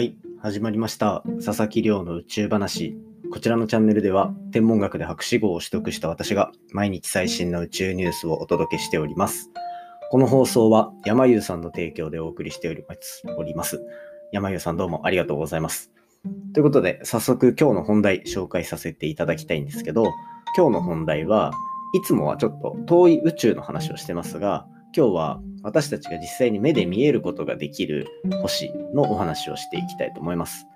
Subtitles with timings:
[0.00, 1.22] はい、始まりました。
[1.44, 2.96] 佐々木亮の宇宙話。
[3.30, 9.50] こちらのチャンネルでは、天文学で博士号を取得した私が毎日最新の宇宙ニュースをお届けしております。
[10.10, 13.22] この放送は山優さんの提供でお送りしております。
[13.36, 13.78] おります
[14.32, 15.92] 山優さんどうもありがとうございます。
[16.54, 20.14] ということで、早速今日の本題紹介させていただきたいんですけど、
[20.56, 21.52] 今日の本題は
[21.92, 28.06] いつもはちょっと遠い宇宙の話をしてますが、今日は私たちが実際に目で見えることができる
[28.42, 30.66] 星のお話をしていきたいと思います。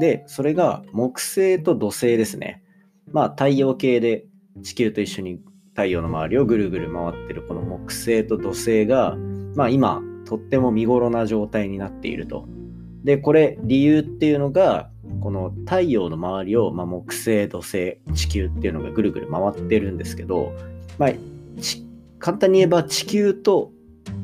[0.00, 2.62] で、それが木星と土星ですね。
[3.10, 4.24] まあ太陽系で
[4.62, 9.16] 地球と一緒に太陽の周りをぐるぐる回ってるこの木星と土星が、
[9.54, 12.48] まあ今とっても見頃な状態になっていると。
[13.04, 20.52] で、これ理由っていうのが、この太陽の周りを、まあ、木星、土星、地球っていうのがぐるぐる回ってるんですけど、
[20.98, 21.10] まあ、
[22.18, 23.72] 簡単に言えば地球と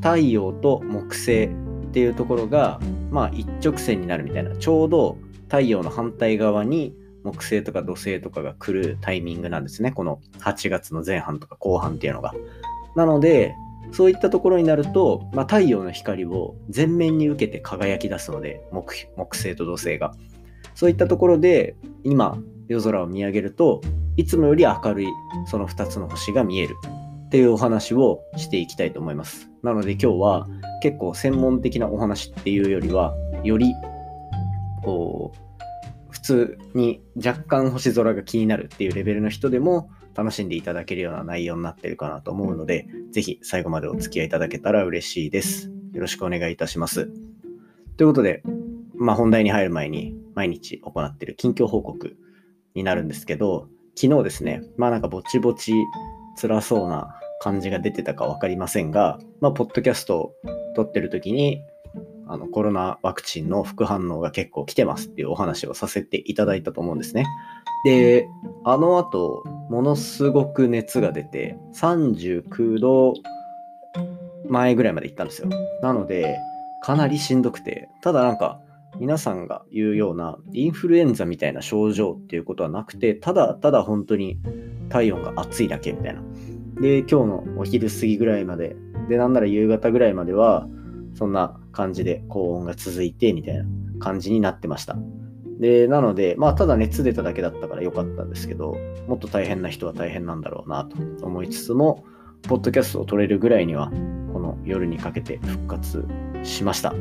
[0.01, 1.48] 太陽と木星っ
[1.93, 2.80] ていうところが、
[3.11, 12.35] まあ、一直線になるみたいなちょうど太陽の反対側に木星とか土星とかが来るタイミングなんですねこの8月の前半とか後半っていうのが。
[12.95, 13.55] なので
[13.90, 20.15] そういったところになると、まあ、太陽の光を全面に受けて輝き出すので木木星と土星が。
[20.74, 21.74] そういったところで
[22.05, 23.80] 今夜空を見上げると
[24.16, 25.07] いつもより明るい
[25.46, 26.77] その2つの星が見える
[27.29, 29.51] っていうお話をしていきたいと思います。
[29.62, 30.48] なので今日は
[30.82, 33.74] 結構専門的なお話っていうよりは、より
[34.82, 35.38] こう、
[36.09, 45.71] 普通に若干星空が気になるっていうレベルの人でも楽しんでいただけるような内容になってるかなと思うので、ぜひ最後までお付き合いいただけたら嬉しいです。
[45.93, 47.10] よろしくお願いいたします。
[47.99, 48.43] ということで、
[48.95, 52.16] まあ本題に入る前に毎日行っている近況報告
[52.74, 55.73] になるんですけど、昨日ですね、まあなんかぼちぼち
[56.38, 60.34] 辛そうな感じが出てたか分かりませんが、まあ、ポッドキャストを
[60.74, 61.62] 撮ってる時に、
[62.26, 67.26] あの、コロナワクチンの副反応が結構来てますっていうお話をさせていただいたと思うんですね。
[67.84, 68.28] で、
[68.65, 73.15] あの後、ものすごく熱が出て、39度
[74.48, 75.48] 前ぐらいまで行ったんですよ。
[75.82, 76.38] なので、
[76.81, 78.60] かなりしんどくて、ただなんか、
[78.99, 84.38] 皆さんが言うようなインフルエンザみたいな症状っていうことはなくて、ただただ本当に
[84.88, 86.22] 体温が暑いだけみたいな。
[86.81, 88.77] で、今日のお昼過ぎぐらいまで、
[89.09, 90.69] で、なんなら夕方ぐらいまでは、
[91.15, 93.65] そんな感じで高温が続いてみたいな
[93.98, 94.97] 感じになってました。
[95.59, 98.77] で、なので、まあ、ただ熱出ただけだったから良かったんですけど、
[99.09, 102.04] もっと大変な人は大変なんだろうなと思いつつも、
[102.43, 103.91] ポッドキャストを撮れるぐらいには、
[104.32, 106.06] この夜にかけて復活
[106.44, 106.94] しました。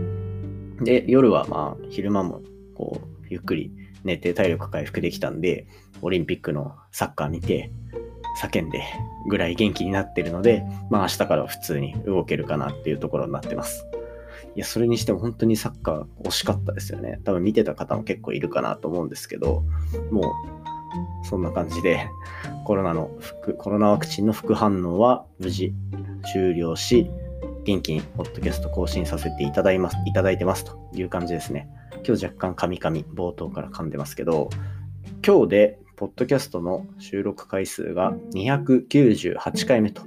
[0.81, 2.41] で、夜はまあ、昼間も、
[2.75, 3.71] こう、ゆっくり
[4.03, 5.67] 寝て体力回復できたんで、
[6.01, 7.71] オリンピックのサッカー見て、
[8.41, 8.83] 叫んで
[9.27, 13.87] ぐらい元気になってるので、まあ明日から普通に動けるかなっていうところになってます。
[14.55, 17.19] いや、それにしても本当にサッカー惜しかったですよね。
[17.23, 19.63] 多分見てた方も結構いるかなと思うんですけど、
[20.11, 20.35] も
[21.23, 22.09] うそんな感じで
[22.65, 23.09] コロナの、
[23.57, 25.73] コロナワクチンの副反応は無事
[26.31, 27.09] 終了し、
[27.67, 31.67] 元気にポッドキャスト更新させていただいます、いただいてますという感じですね。
[32.07, 34.49] 今日若干カミカミ冒頭から噛んでますけど、
[35.25, 40.03] 今日でポッドキャストの収録回数が298回目と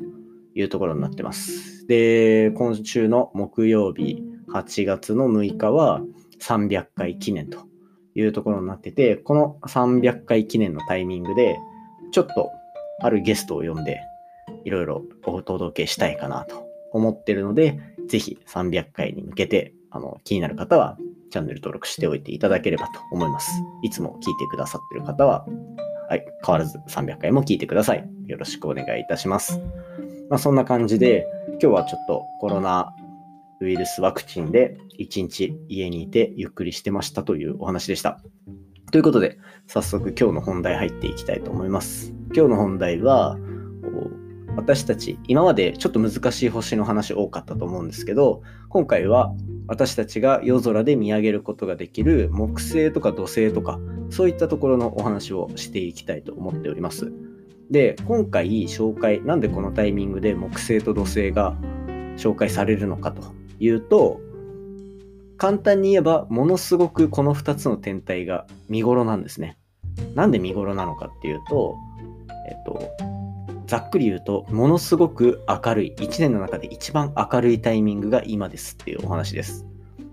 [0.54, 1.86] いうところになってます。
[1.86, 6.00] で、今週の木曜日8月の6日は
[6.40, 7.66] 300回記念と
[8.14, 11.58] いうところになってて、この300回記念のタイミングで、
[12.10, 12.50] ちょっと
[13.02, 14.00] あるゲストを呼んで、
[14.64, 20.98] いろいろお届けしたいかなと思ってるので、ぜひ300回に向けて、あの、気になる方は
[21.30, 23.50] チャンネル登録しておいていただければと思います。
[23.82, 25.46] いつも聞いてくださってる方は、
[26.08, 28.08] はい、変わらず300回も聞いてください。
[28.26, 29.60] よろしくお願いいたします。
[30.28, 31.26] まあ、そんな感じで、
[31.62, 32.94] 今日はちょっとコロナ
[33.60, 38.20] ウイルスワクチンで1日家にいてゆっくりしてましたというお話でした。
[38.90, 42.12] ということで、早速今日の本題入っていきたいと思います。
[42.34, 43.38] 今日の本題は、
[44.56, 49.32] 私たち、今までちょっと難しい星の話多かったと思うんですけど、今回は
[49.66, 53.78] 私たちが夜空で見上げることができる木星とか土星とか、
[54.10, 57.12] そういったところのお話をしていきたいと思っております。
[57.70, 61.54] で、今回紹介、なんでこのタイミングで木星と土星が
[62.16, 63.22] 紹介されるのかと
[63.60, 64.20] いうと、
[65.36, 69.56] 簡単に言えば、ものすごくこの2つの天体が見頃なんですね。
[70.14, 71.76] なんで見頃なのかっていうと、
[72.48, 72.82] えっと、
[73.70, 79.64] ざっくり言うと、ものすごく明るい、1年の中で一番明るいタイミングが今ですっていうお話です。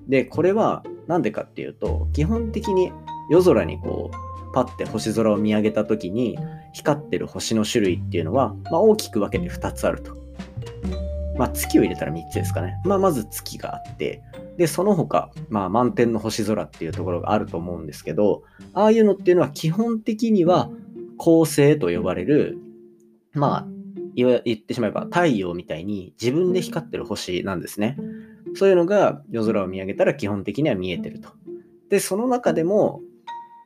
[0.07, 2.91] で、これはなんでかっていうと、基本的に
[3.31, 6.37] 夜空にこう、パッて星空を見上げた時に
[6.73, 10.15] 光ってる星の種類っていうのは、まあ、大きく分けて2つあると。
[11.35, 12.79] まあ、月を入れたら3つですかね。
[12.85, 14.21] まあ、まず月があって、
[14.57, 18.43] で、その他、まあ、満天の星空っていうところがあると思うんですけど、
[18.75, 20.69] ああいうのっていうのは基本的には
[21.17, 22.59] 恒星と呼ばれる、
[23.37, 23.67] まあ、
[24.15, 27.97] 言ってしまえば太陽みたいに自分で光ってる星なんですね。
[28.55, 31.29] そういうのが夜空を見上げたら基本的には見えてると。
[31.89, 33.01] で、その中でも、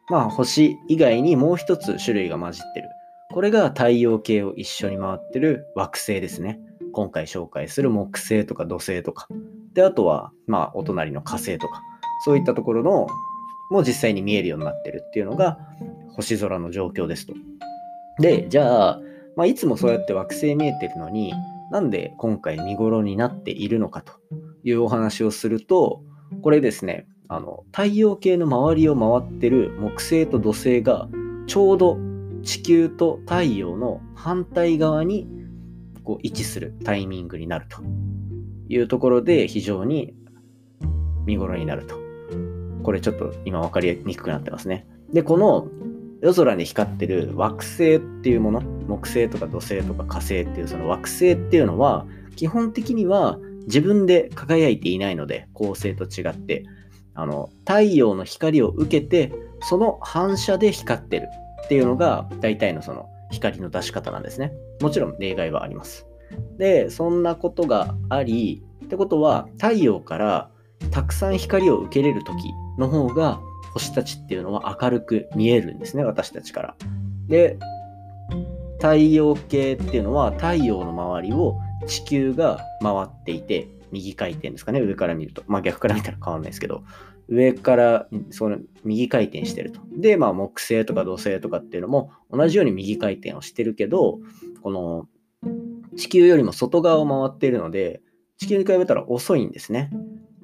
[0.09, 2.89] まあ、星以外にもう一つ種類が混じってる。
[3.31, 6.59] これが太陽系を一緒に回ってる惑星ですね。
[6.91, 9.27] 今回紹介する木星とか土星とか。
[9.74, 11.81] で、あとは、まあ、お隣の火星とか。
[12.25, 13.07] そういったところの、
[13.69, 15.57] も実際に見えるようになってるっていうのが、
[16.13, 17.33] 星空の状況ですと。
[18.19, 19.01] で、じゃあ、
[19.35, 21.33] まあ、いつもそうやって惑星見えてるのに、
[21.71, 24.13] なんで今回見頃になっているのかと
[24.63, 26.01] いうお話をすると、
[26.41, 31.07] これですね、あの太陽系の周りを回ってる木星と土星が
[31.47, 31.97] ちょうど
[32.43, 35.27] 地球と太陽の反対側に
[36.03, 37.81] こう位置するタイミングになると
[38.67, 40.13] いうところで非常に
[41.25, 41.95] 見頃になると。
[42.83, 44.87] これちょっと今分かりにくくなってますね。
[45.13, 45.67] で、この
[46.21, 56.63] 夜空に光ってる惑星っていうもの、木星とか土星とか火星っていうその惑星っていうのは、基本的には自分で輝いていないので、恒星と違って、
[57.15, 61.27] あの太陽の光を受けて、その反射で光ってる
[61.65, 64.53] っていうのが大体のその光の出し方なんですね。
[64.79, 66.06] もちろん例外はあります。
[66.57, 70.50] で、そんなことがあり、ってことは太陽から
[70.91, 73.39] たくさん光を受けれる時の方が
[73.73, 76.75] 星たちっていうのは明るく見えるんですね、私たちから。
[77.27, 77.57] で、
[78.77, 81.57] 太陽系っていうのは太陽の周りを
[81.88, 85.44] 地球が回っていて、右回転ですかね、上から見ると。
[85.47, 86.83] まあ逆から見たら変わんないですけど、
[87.27, 89.79] 上からその右回転してると。
[89.95, 94.19] で、まあ木星とか土星とかっていうのも同じように右回転をしてるけど、
[94.62, 95.07] この
[95.95, 98.01] 地球よりも外側を回っているので、
[98.38, 99.91] 地球に比べたら遅いんですね。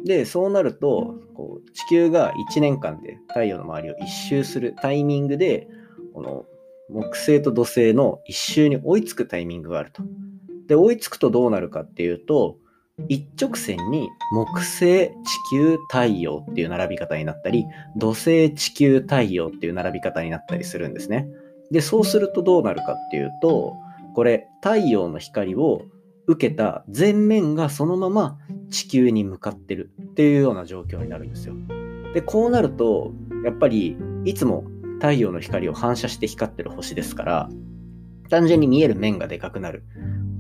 [0.06, 5.68] で、そうなると、こう地球が1年間で太陽の周りを一周するタイミングで、
[6.14, 6.46] この
[6.90, 10.04] 木星と土星の一周に追いつくタイミングがあると。
[10.68, 12.58] で、追いつくとどうなるかっていうと、
[13.10, 15.12] 一直線に木星、地
[15.52, 17.66] 球、太陽っていう並び方になったり、
[17.96, 21.28] 土星、地球、太陽っていう並び方になったりするんですね。
[21.72, 23.76] で、そうするとどうなるかっていうと、
[24.16, 25.84] これ、太陽の光を
[26.28, 28.38] 受けた前面がそのまま
[28.70, 31.56] 地球に向かってるっていうような状況になるんですよ。
[32.14, 33.14] で、こうなると、
[33.46, 34.66] やっぱりいつも
[35.00, 37.50] 太陽の光を反射して光ってる星ですから、
[38.30, 39.84] 単純に見える面がでかくなる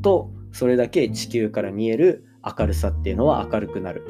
[0.01, 4.05] と、それだけ地球から見える明るさっていうのは明るくなる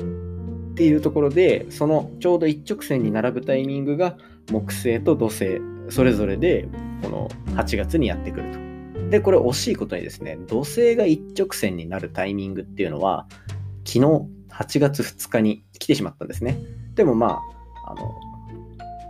[0.72, 4.18] っていうところで、そのちょうど一直線に並ぶタイミングが
[4.52, 5.60] 木星と土星、
[5.90, 6.68] それぞれで
[7.04, 8.67] この8月にやってくると。
[9.10, 13.28] で、これ惜しいことにですね、土星が一直線になるタイミングっていうのは、
[13.86, 14.00] 昨日
[14.50, 16.58] 8月2日に来てしまったんですね。
[16.96, 17.40] でもま
[17.86, 18.14] あ、あの、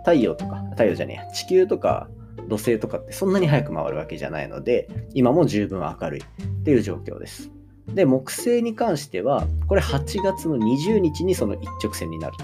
[0.06, 2.10] 太陽とか、太陽じゃねえ、地球とか
[2.48, 6.24] 土星とかってそんなに早く回るわけじゃないので、今も十分明るいっ
[6.64, 7.52] ていう状況です。
[7.88, 12.38] で、木星に関しては、これ8月の20日にその一直線になる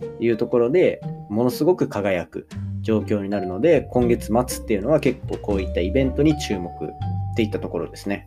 [0.00, 2.46] というところで、ものすごく輝く
[2.82, 6.88] 状況になるので、今月末っていうのは結構こういったイベントに注目っ
[7.36, 8.26] ていったところですね。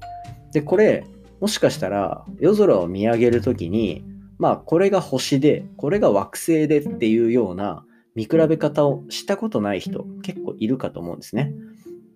[0.52, 1.06] で、これ、
[1.40, 4.06] もしかしたら夜空を見上げるときに、
[4.38, 7.86] まあこれが星で、これが惑星でっていうような
[8.16, 11.54] 見比べ方をしたことない人結構いるかと思うんですね。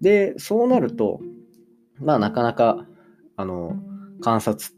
[0.02, 1.20] で、そうなると、
[2.00, 2.86] まあなかなか、
[3.36, 3.76] あの、
[4.22, 4.72] 観察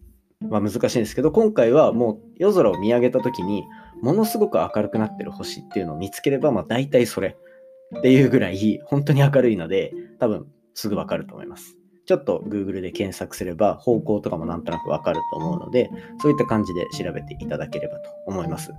[0.49, 3.63] は難しいんですけど、今回はもう夜空を見上げた時に、
[4.01, 7.35] ものすごく明るくなってる星っていうのを見つければ、まあ大体それ
[7.97, 11.77] っていうぐらい本当に明るいので、多分すぐわかると思います。
[12.05, 15.91] ちょっと Google で検索すれば方向とかもなんとなくわかると思うので、
[16.21, 18.73] そういった感じで調べていただければと思います。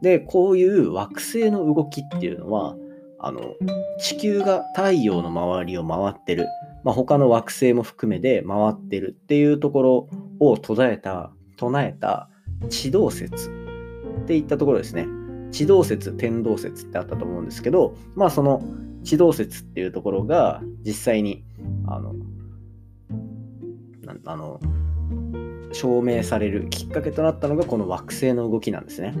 [0.00, 2.76] で、こういう惑星の動きっていうのは、
[3.18, 3.54] あの、
[3.98, 6.46] 地球が太陽の周りを回ってる、
[6.84, 12.30] まあ、他の惑星も含めて回ってるっていうところを唱えた、唱えた
[12.68, 13.50] 地動説
[14.22, 15.08] っていったところですね。
[15.50, 18.62] 地動説、天動説ってあったと思うんですけど、まあその
[19.02, 21.44] 地動説っていうところが実際に
[21.86, 22.14] あの
[24.24, 24.60] あの
[25.72, 29.14] 証明されるきっかけとなったのがこの惑星の動きなんですね。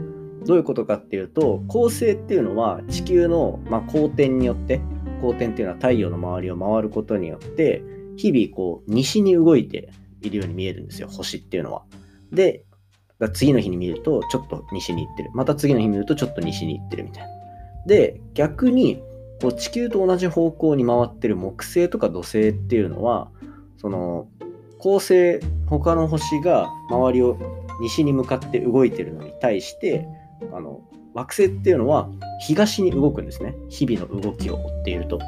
[0.46, 4.80] どういうことかっていうと恒星っていうのは地球の、まあ、公転によって
[5.20, 7.82] 公転っていうのは太陽の周りを回ることによって
[8.16, 9.90] 日々こう西に動いて
[10.22, 11.82] いるように見えるんですよ星っていうのは。
[12.32, 12.64] で
[13.32, 15.30] 次の日に見るとちょっと西に行ってる。
[15.34, 17.30] また次の日見るとちょっと西に行ってるみたいな。
[17.86, 19.02] で逆に
[19.40, 23.30] こう地球と同じ方向に回ってる木星とか土星っていうのは
[23.78, 24.28] その
[24.78, 27.38] 恒星他の星が周りを
[27.80, 30.06] 西に向かって動いてるのに対して
[30.52, 30.82] あの
[31.14, 32.08] 惑星っていうのは
[32.40, 33.54] 東に動くんですね。
[33.68, 35.18] 日々の動きを追っていると、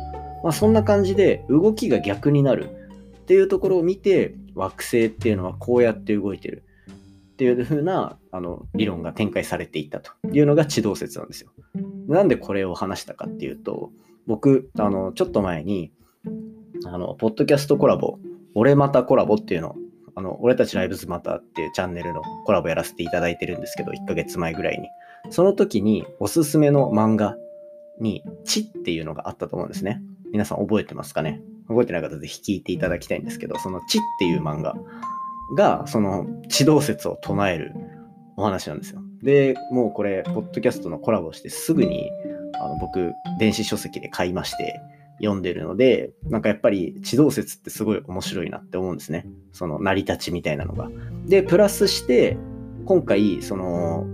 [0.42, 6.64] まあ、そんな感じで動きが逆になるっていうところを見て惑星っていうのはこうやって動いてる。
[7.40, 11.50] っていう風なあの理論が展開されていたというのが地動説なんですよ。
[12.06, 13.92] なんでこれを話したかっていうと
[14.26, 15.90] 僕あのちょっと前に
[16.85, 18.18] あのポッドキャストコラボ
[18.54, 19.75] 俺またコラボっていうの
[20.14, 24.88] あの俺たちライブズまたっていうチャンネルのコラボやらせていただいてるんですけど1ヶ月前ぐらいに。
[25.30, 27.38] その時におすすめの漫画
[28.00, 30.02] に「地」っていうのがあったと思うんですね。
[30.30, 31.40] 皆さん覚えてますかね？
[31.68, 34.76] 覚えてない方ぜひ聞いていただきたいんですけどその「地」っていう漫画。
[35.57, 37.75] がその地動説を唱える
[38.37, 42.11] お話なんですよでもうこれポッドキャストのコラボしてすぐに
[42.61, 44.80] あの僕電子書籍で買いまして
[45.21, 49.26] 読んでるので、なんかやっぱり地動説ってすごい面白いなって思うんですね。
[49.52, 50.90] その成り立ちみたいなのが。
[51.26, 52.38] で、プラスして、
[52.87, 54.07] 今回、その、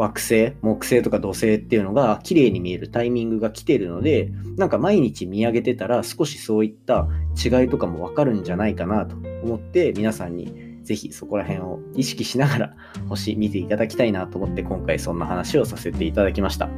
[0.00, 9.14] 惑星、木星とか土星っていうのが綺麗に見えるタイミングが来てるので、なんか毎日見上げてたら少しそういった違いとかもわかるんじゃないかなと
[9.44, 12.74] 思って皆さんにぜひそこら辺を意識しながら
[13.10, 16.70] 星見ていただきたいなと思って今回そんな話をさせていただきました。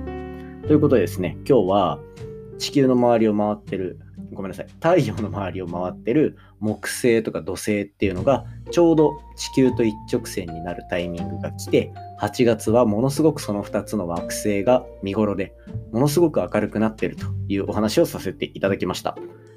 [0.67, 2.01] ということでですね、今日は
[2.59, 4.01] 地球の周りを回ってる、
[4.33, 15.53] ごめんなさい、太陽の周りを回ってる木星とか土星っていうのがちょうど地球と一直線になるタイミングが来て、8月はものすごくその2つの惑星が見頃で、
[15.93, 19.17] ものすごく明るくなってるというお話をさせていただきました。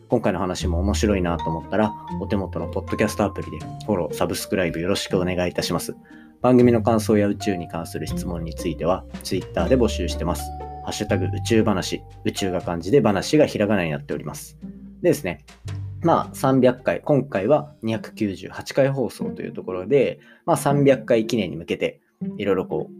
[0.09, 5.95] 今回の話も面白いなと思ったら、お手元のポッドキャストアプリでフォロー、サブスクライブよろしくお願いいたします。
[6.41, 10.43] 番組の感想や宇宙に関する質問については、Twitter で募集してます。
[10.83, 14.57] ハッシュタグ宇宙話、宇宙が漢字で話がひらがなになっております。
[15.01, 15.45] でですね、
[16.05, 21.99] まあ300回、今回は298回放送というところで、まあ300回記念に向けて、
[22.37, 22.91] いろいろこ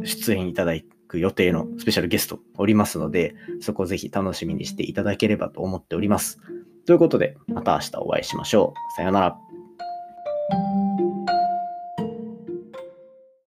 [0.00, 0.72] う、出演いただ
[1.08, 6.40] く予定のスペシャルゲストおりますので、そこをぜひ楽しみにしていただければと思っております。
[6.86, 8.96] ということで、また明日お会いしましょう。
[8.96, 9.51] さようなら。